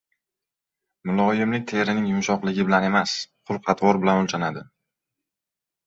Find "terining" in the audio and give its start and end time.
1.73-2.09